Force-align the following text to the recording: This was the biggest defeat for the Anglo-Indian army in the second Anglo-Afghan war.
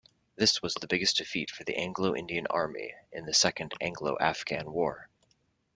This 0.35 0.63
was 0.63 0.73
the 0.73 0.87
biggest 0.87 1.17
defeat 1.17 1.51
for 1.51 1.63
the 1.63 1.75
Anglo-Indian 1.77 2.47
army 2.47 2.95
in 3.11 3.27
the 3.27 3.35
second 3.35 3.75
Anglo-Afghan 3.79 4.71
war. 4.71 5.07